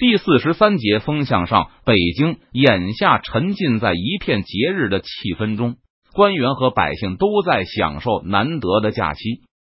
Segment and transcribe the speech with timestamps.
[0.00, 5.76] 第四十三节风向上，北京眼下沉浸在一片节日的气氛中，
[6.14, 9.20] 官员和百姓都在享受难得的假期，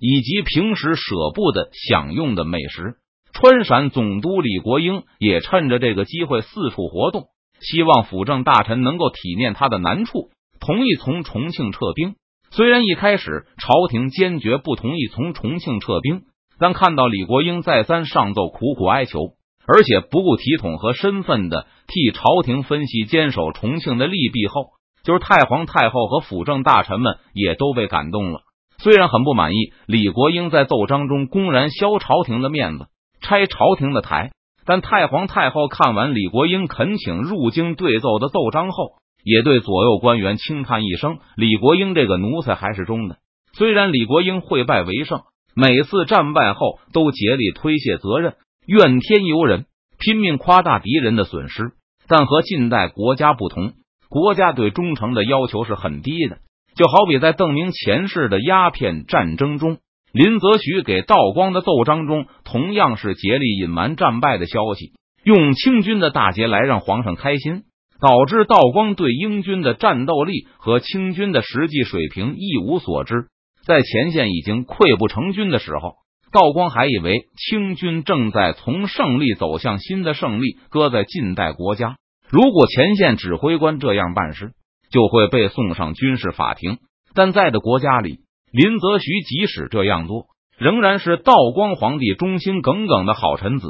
[0.00, 2.96] 以及平时舍不得享用的美食。
[3.34, 7.26] 川陕总督李国英也趁着这个机会四处活动，
[7.60, 12.16] 希望辅政大臣能够体面他的难处，同意从重庆撤兵。
[12.50, 16.22] 虽然一开始朝廷坚决不同意从重庆撤兵，
[16.58, 19.35] 但看到李国英再三上奏，苦苦哀求。
[19.66, 24.70] 而且不顾体统和身份的替朝廷分析坚守重庆的利弊后，
[25.02, 28.40] 就是太皇太后和辅政大臣们也都被感动了。
[28.78, 32.86] 虽然很不满意李国英在奏章中公然削朝廷的面子、
[33.20, 34.30] 拆朝廷的台，
[34.64, 43.16] 但太皇太后看完李国英恳请入京对奏的奏章后，也对左右官员轻叹一声：“李国英这个奴才还是忠的。”
[43.56, 45.22] 虽然李国英会败为胜，
[45.54, 48.34] 每次战败后都竭力推卸责任。
[48.66, 49.66] 怨天尤人，
[49.98, 51.72] 拼命夸大敌人的损失，
[52.08, 53.74] 但和近代国家不同，
[54.08, 56.38] 国家对忠诚的要求是很低的。
[56.74, 59.78] 就好比在邓明前世的鸦片战争中，
[60.12, 64.92] 林则徐给道光的奏章中，同样是竭力隐瞒战败的消息，
[65.24, 67.62] 用清军的大捷来让皇上开心，
[68.00, 73.28] 导致道光对英军的战斗力和清军的实际水平一无所知。
[73.64, 75.94] 在前线已经溃不成军的时候。
[76.32, 81.96] 道光还以为清军正在从胜利走向新的胜利，搁在近代国家，
[82.28, 84.52] 如果前线指挥官这样办事，
[84.90, 86.78] 就会被送上军事法庭。
[87.14, 88.20] 但在的国家里，
[88.52, 90.26] 林则徐即使这样做，
[90.58, 93.66] 仍然是道光皇帝忠心耿耿的好臣子，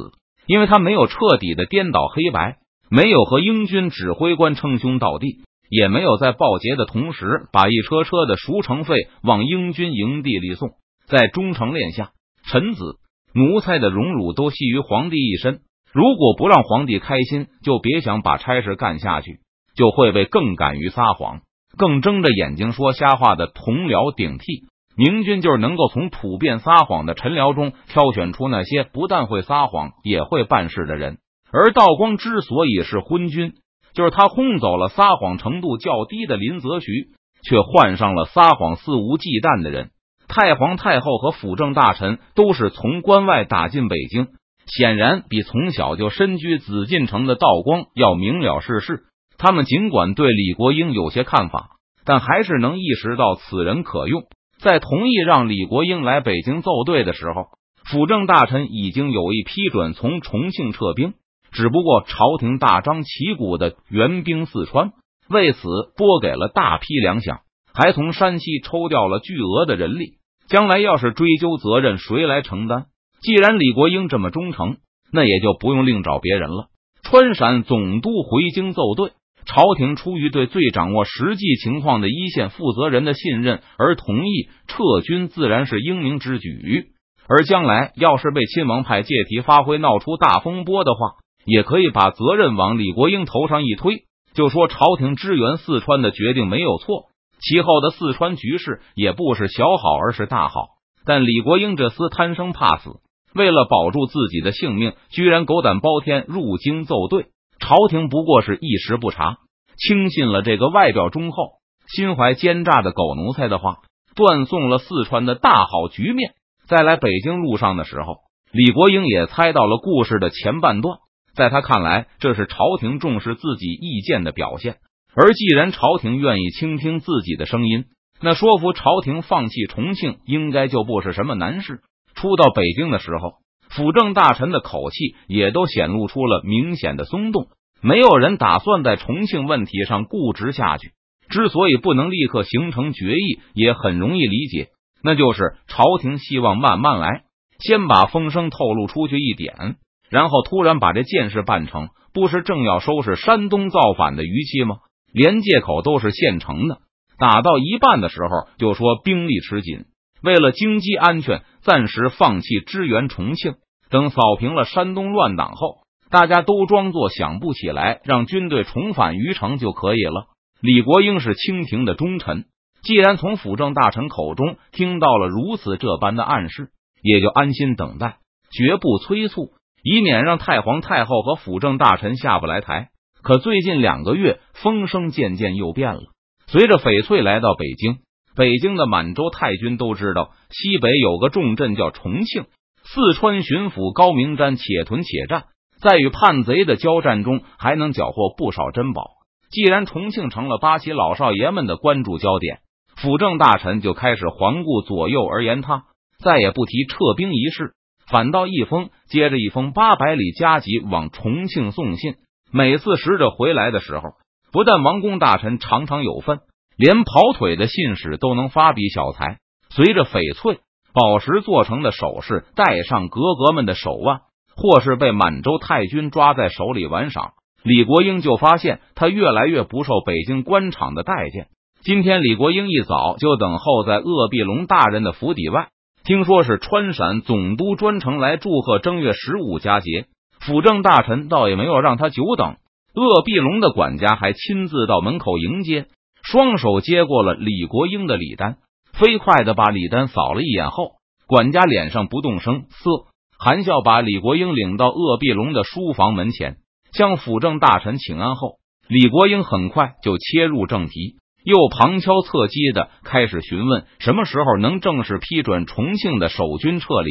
[0.46, 2.56] 因为他没有彻底的颠倒黑白，
[2.90, 10.70] 没有和英军指挥官称兄道弟，也没有在报捷的同时把一车车的赎城费往英军营地里送，
[11.06, 12.10] 在忠诚链下。
[12.46, 12.96] 臣子、
[13.34, 15.60] 奴才的荣辱都系于皇帝一身。
[15.92, 19.40] 如果不让皇帝开心，就别想把差事干下去，
[19.76, 21.40] 就会被更敢于撒谎、
[21.76, 24.66] 更睁着眼睛说瞎话的同僚顶替。
[24.96, 31.18] 明君就是能够从普遍撒谎的臣僚中挑选出那些不但会撒谎也会办事的人。
[31.52, 33.54] 而道光之所以是昏君，
[33.92, 37.08] 就是他轰走了撒谎程度较低的林则徐，
[37.42, 39.90] 却换上了撒谎肆无忌惮的人。
[40.28, 44.28] 太皇太后和辅政大臣都是从关外打进北京，
[44.66, 49.04] 显然比从小就身居紫禁城的道光要明了世事。
[49.38, 51.70] 他们尽管对李国英有些看法，
[52.04, 54.24] 但还是能意识到此人可用。
[54.58, 57.48] 在同意让李国英来北京奏对的时候，
[57.84, 61.14] 辅政大臣已经有意批准从重庆撤兵。
[61.52, 64.90] 只不过朝廷大张旗鼓的援兵四川，
[65.28, 65.60] 为此
[65.96, 67.38] 拨给了大批粮饷。
[67.76, 70.14] 还从山西抽调了巨额的人力，
[70.48, 72.86] 将来要是追究责任，谁来承担？
[73.20, 74.78] 既然李国英这么忠诚，
[75.12, 76.68] 那也就不用另找别人了。
[77.02, 79.10] 川陕总督回京奏对，
[79.44, 86.86] 朝廷出于对最掌握实际情况的一线负责人的信任而同意撤军，自然是英明之举。
[87.28, 94.04] 而将来要是被亲王派借题发挥，闹出大风波的话，也可以把责任往李国英头上一推，
[94.34, 97.10] 就说朝廷支援四川的决定没有错。
[97.40, 100.68] 其后的四川局势也不是小好，而是大好。
[101.04, 103.00] 但李国英这厮贪生怕死，
[103.34, 107.26] 为了保住自己的性命，居然狗胆包天入京奏对。
[107.58, 109.38] 朝廷不过是一时不察，
[109.78, 111.52] 轻信了这个外表忠厚、
[111.88, 113.78] 心怀奸诈的狗奴才的话，
[114.14, 116.32] 断送了四川的大好局面。
[116.66, 118.18] 在来北京路上的时候，
[118.52, 120.98] 李国英也猜到了故事的前半段。
[121.34, 124.76] 在他看来，这是朝廷重视自己意见的表现。
[125.16, 127.86] 而既然朝廷愿意倾听自己的声音，
[128.20, 131.80] 那说服朝廷放弃重庆应该就不是什么难事。
[132.14, 133.36] 初到北京的时候，
[133.70, 137.48] 辅政大臣的口气也都显露出了明显的松动，
[137.80, 140.92] 没有人打算在重庆问题上固执下去。
[141.28, 144.68] 之所以不能立刻形成决议，也很容易理解，
[145.02, 147.24] 那就是朝廷希望慢慢来，
[147.58, 149.76] 先把风声透露出去一点，
[150.10, 154.76] 然后突然把这件事办成，不是正要收拾山东造反的余气吗？
[155.16, 156.80] 连借口都是现成的，
[157.18, 159.86] 打到一半的时候就说兵力吃紧，
[160.22, 163.54] 为了经济安全，暂时放弃支援重庆。
[163.88, 165.78] 等扫平了山东乱党后，
[166.10, 170.26] 大家都装作想不起来，让军队重返虞城就可以了。
[170.60, 172.44] 李国英是清廷的忠臣，
[172.82, 176.68] 既然从辅政大臣口中听到了如此这般的暗示，
[177.00, 178.18] 也就安心等待，
[178.50, 179.52] 绝不催促，
[179.82, 182.90] 以免让太皇太后和辅政大臣下不来台。
[183.26, 186.02] 可最近两个月，风声渐渐又变了。
[186.46, 187.96] 随着翡翠来到北京，
[188.36, 192.44] 北京的满洲太君都知道，西北有个重镇叫重庆。
[192.84, 195.46] 四川巡抚高明瞻且屯且战，
[195.82, 199.02] 在与叛贼的交战中，还能缴获不少珍宝。
[199.50, 202.60] 既然重庆成了八旗老少爷们的关注焦点，
[202.94, 205.86] 辅政大臣就开始环顾左右而言他，
[206.22, 207.72] 再也不提撤兵一事，
[208.08, 212.14] 反倒一封接着一封八百里加急往重庆送信。
[212.52, 214.10] 每次使者回来的时候，
[214.52, 216.40] 不但王公大臣常常有份，
[216.76, 219.38] 连跑腿的信使都能发笔小财。
[219.68, 220.60] 随着翡翠、
[220.94, 224.20] 宝石做成的首饰戴上格格们的手腕，
[224.56, 227.32] 或是被满洲太君抓在手里玩赏。
[227.62, 231.48] 李国英就发现他越来越不受北京官场的待见。
[231.82, 235.68] 今天李国英一早就等候在鄂必龙大人的府邸外，
[236.04, 240.06] 听说是川陕总督专程来祝贺正月十五佳节，
[240.46, 242.54] 辅政大臣倒也没有让他久等。
[242.94, 245.86] 鄂必龙的管家还亲自到门口迎接，
[246.22, 248.58] 双手接过了李国英的礼单，
[248.92, 250.92] 飞快的把礼单扫了一眼后，
[251.26, 253.06] 管家脸上不动声色，
[253.38, 256.58] 含笑把李国英领到鄂必龙的书房门前。
[256.92, 258.54] 向辅政大臣请安后，
[258.88, 267.10] 李国英很快就切入正题，又旁敲侧击的开始询问什么时候能正式批准重庆的守军撤离。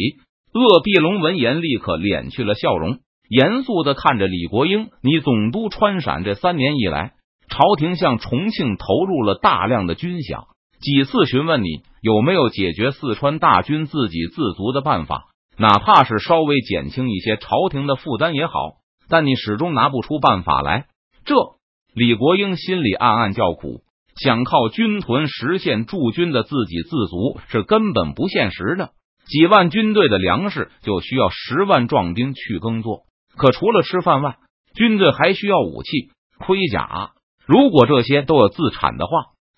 [0.53, 2.99] 鄂必龙闻言立刻敛去了笑容，
[3.29, 7.13] 严肃的看着李国英：“你总督川陕这三年以来，
[7.49, 10.45] 朝廷向重庆投入了大量的军饷，
[10.79, 15.25] 几次询问你有没有解决四川大军自给自足的办法，
[15.57, 18.53] 哪怕是稍微减轻一些朝廷的负担也好。”
[19.07, 20.87] 但你始终拿不出办法来，
[21.25, 21.35] 这
[21.93, 23.83] 李国英心里暗暗叫苦。
[24.19, 28.91] 想靠军屯实现驻军的自给自足是根本不现实的。
[29.27, 33.03] 几万军队的粮食就需要十万壮丁去耕作，
[33.37, 34.37] 可除了吃饭外，
[34.75, 36.09] 军队还需要武器、
[36.39, 37.11] 盔甲。
[37.45, 39.11] 如果这些都要自产的话，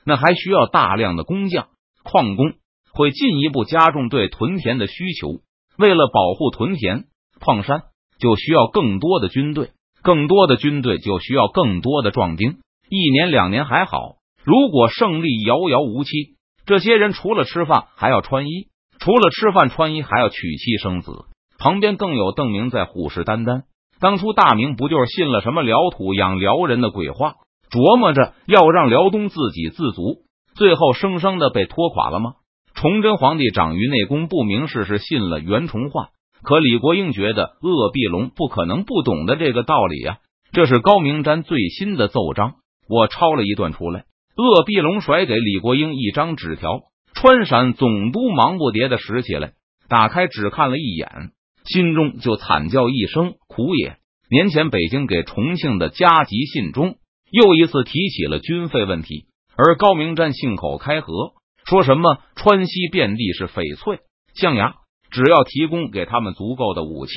[0.05, 1.67] 那还需要大量的工匠、
[2.03, 2.53] 矿工，
[2.93, 5.41] 会进一步加重对屯田的需求。
[5.77, 7.05] 为了保护屯田、
[7.39, 7.83] 矿山。
[8.19, 12.57] 就需要更多的军队，更多的军队就需要更多的壮丁。
[12.89, 16.35] 一年两年还好，如果胜利遥遥无期，
[16.65, 21.25] 这些人除了吃饭还要穿衣，除了吃饭穿衣还要娶妻生子。
[21.59, 23.63] 旁边更有邓明在虎视眈眈。
[23.99, 27.35] 当初大明不就是信了什么辽土养辽人的鬼话，
[27.71, 30.23] 琢磨着要让辽东自给自足，
[30.55, 32.33] 最后生生的被拖垮了吗？
[32.75, 36.09] 崇祯皇帝长于内功，不明事是信了袁崇焕。
[36.43, 40.19] 可李国英觉得鄂必龙不可能不懂得这个道理呀。
[40.51, 42.53] 这是高明瞻最新的奏章，
[42.87, 44.05] 我抄了一段出来。
[44.35, 46.81] 鄂必龙甩给李国英一张纸条，
[47.15, 49.53] 川陕总督忙不迭的拾起来，
[49.89, 51.31] 打开只看了一眼，
[51.67, 53.97] 心中就惨叫一声：“苦也！”
[54.29, 56.95] 年前北京给重庆的加急信中，
[57.31, 59.25] 又一次提起了军费问题，
[59.55, 61.33] 而高明瞻信口开河，
[61.65, 63.99] 说什么川西遍地是翡翠、
[64.33, 64.75] 象牙。
[65.09, 67.13] 只要提供给他们足够的武器、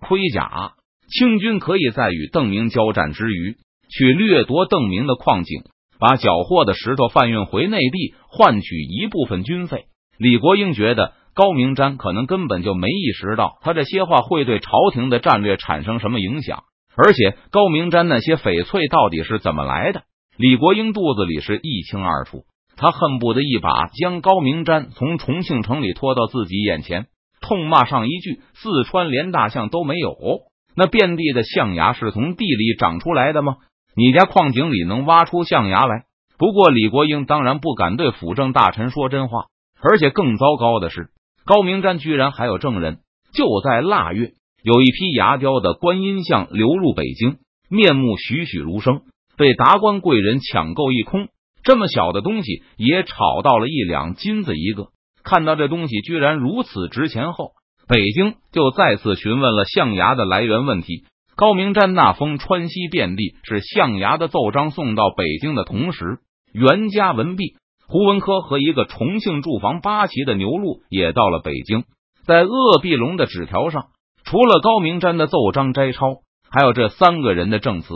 [0.00, 0.74] 盔甲，
[1.08, 3.56] 清军可以在与邓明交战之余，
[3.90, 5.64] 去掠夺邓明的矿井，
[5.98, 9.86] 把缴获的石头贩运回内地，换取一部分军费。
[10.18, 16.64] 李国英觉得高明瞻可能根本就没意识到他这些话会对朝廷的战略产生什么影响，
[16.96, 20.02] 而且高明瞻那些翡翠到底是怎么来的，
[20.36, 22.44] 李国英肚子里是一清二楚。
[22.74, 27.06] 他恨不得一把将高明瞻从重庆城里拖到自己眼前。
[27.40, 30.16] 痛骂上一句：“四川连大象都没有，
[30.74, 33.56] 那遍地的象牙是从地里长出来的吗？
[33.94, 36.04] 你家矿井里能挖出象牙来？”
[36.38, 39.44] 不过李国英当然不敢对辅政大臣说真话，
[39.80, 41.10] 而且更糟糕的是，
[41.44, 42.98] 高明瞻居然还有证人。
[43.32, 44.32] 就在腊月，
[44.62, 47.38] 有一批牙雕的观音像流入北京，
[47.70, 49.02] 面目栩栩如生，
[49.36, 51.28] 被达官贵人抢购一空。
[51.64, 54.88] 这么小的东西也炒到了一两金子一个。
[55.22, 57.52] 看到这东西居然如此值钱后，
[57.88, 61.04] 北京就再次询问了象牙的来源问题。
[61.36, 66.18] 高明瞻那封川西遍地是象牙的奏章送到北京的同时，
[66.52, 67.54] 袁家文毕、
[67.92, 71.84] 胡文科和一个重庆驻防八旗的牛录也到了北京。
[72.24, 73.88] 在鄂必龙的纸条上，
[74.24, 77.92] 除了高明瞻的奏章摘抄，还有这三个人的证词。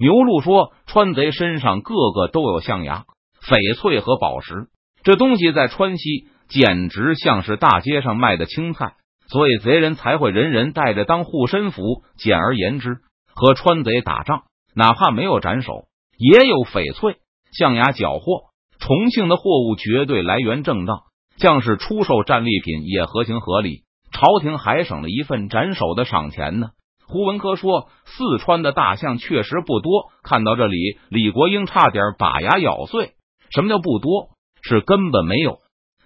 [0.00, 3.04] 牛录说，川贼身上个个都有象牙、
[3.40, 4.66] 翡翠和宝石，
[5.04, 6.26] 这东西在川西。
[6.48, 8.94] 简直像是大街上卖的青菜，
[9.28, 11.82] 所以贼人才会人人带着当护身符。
[12.16, 12.98] 简而言之，
[13.34, 14.42] 和川贼打仗，
[14.74, 15.86] 哪怕没有斩首，
[16.18, 17.16] 也有翡翠、
[17.52, 18.45] 象牙缴获。
[18.78, 21.02] 重庆的货物绝对来源正当，
[21.38, 26.68] 将士出售战利品也合情合理，朝廷还省了一份斩首的赏钱呢。
[27.08, 33.12] 胡文科说：“四川的大象确实不多。”看到这里，李国英差点把牙咬碎。
[33.50, 34.30] 什么叫不多？
[34.60, 35.58] 是根本没有。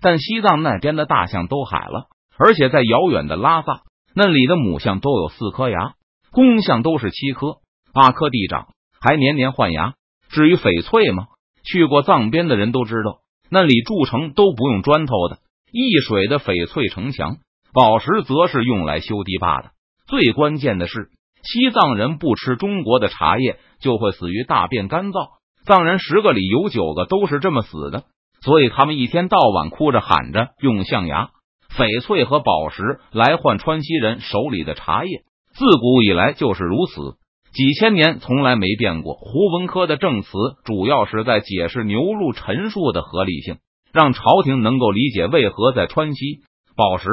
[0.03, 2.09] 但西藏那边的大象都海了，
[2.39, 3.83] 而且在遥远的拉萨，
[4.15, 5.95] 那里的母象都有四颗牙。
[6.33, 7.61] 公象都是七颗，
[7.95, 8.69] 八颗地长，
[9.01, 9.95] 还年年换牙。
[10.29, 11.29] 至于翡翠吗？
[11.65, 15.39] 去过藏边的人都知道，那里筑城都不用砖头的，
[15.73, 17.37] 一水的翡翠城墙。
[17.73, 19.71] 宝石则是用来修堤坝的。
[20.07, 21.11] 最关键的是，
[21.43, 25.39] 西藏人不吃中国的茶叶，就会死于大便干燥。
[25.65, 28.05] 藏人十个里有九个都是这么死的，
[28.41, 31.31] 所以他们一天到晚哭着喊着用象牙、
[31.77, 35.23] 翡翠和宝石来换川西人手里的茶叶。
[35.53, 37.17] 自古以来就是如此，
[37.53, 39.15] 几千年从来没变过。
[39.15, 40.29] 胡文科的证词
[40.65, 43.59] 主要是在解释牛录陈述的合理性，
[43.93, 46.43] 让朝廷能够理解为何在川西
[46.77, 47.07] 宝石。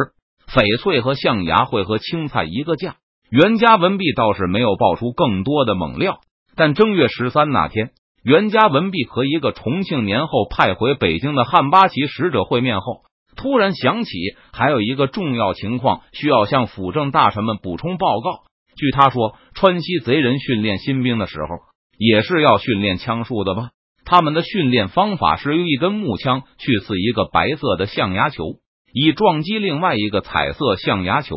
[0.48, 2.96] 翡翠和象牙会和青菜一个价，
[3.30, 6.20] 袁家文璧倒是没有爆出更多的猛料。
[6.56, 7.92] 但正月十三那天，
[8.24, 13.02] 袁家文璧和一个重庆年后派回北京的汉八旗使者会面后，
[13.36, 14.12] 突然想起
[14.54, 18.47] 还有一个重要情况需要向辅政大臣们补充报告。
[18.78, 21.48] 据他说，川西贼人训练新兵的时候，
[21.98, 23.72] 也是要训练枪术的吧？
[24.06, 28.44] 他们的训练方法是用一根木枪去刺一个白色的象牙球。
[28.94, 31.36] 以撞击另外一个彩色象牙球，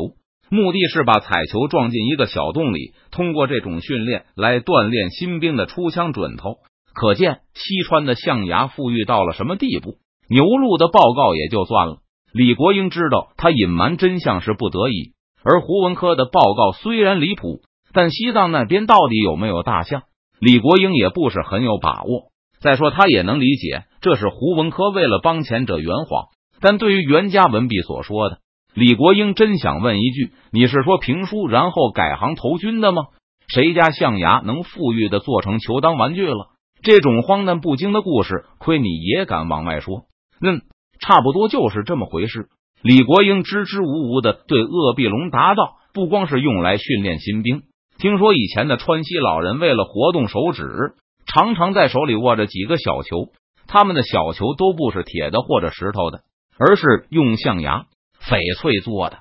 [0.49, 2.93] 目的是把彩球撞进一个小洞里。
[3.11, 6.55] 通过这种训练来锻炼新兵的出枪准头。
[6.93, 9.97] 可见西川的象牙富裕到了什么地步？
[10.29, 11.97] 牛录的报告也就算了，
[12.33, 15.11] 李国英知道他隐瞒真相是不得已。
[15.43, 17.61] 而胡文科的报告虽然离谱，
[17.93, 20.03] 但西藏那边到底有没有大象，
[20.39, 22.31] 李国英也不是很有把握。
[22.59, 26.27] 再说他也能理解，这是胡文科为了帮前者圆谎。
[26.59, 28.37] 但对于袁家文笔所说的，
[28.75, 33.05] 李国英真想问一句：你是说评书然后改行投军的吗？
[33.47, 36.49] 谁家象牙能富裕的做成球当玩具了？
[36.83, 40.05] 这种荒诞不经的故事，亏你也敢往外说？
[40.39, 40.61] 嗯，
[40.99, 42.47] 差不多就是这么回事。
[42.83, 47.63] 李国英支支吾吾的对鄂必龙答道：“不光是用来训练新兵，
[47.97, 50.93] 听说以前的川西老人为了活动手指，
[51.25, 53.29] 常常在手里握着几个小球，
[53.67, 56.21] 他们的小球都不是铁的或者石头的。”
[56.63, 57.85] 而是用象牙、
[58.21, 59.19] 翡翠做的。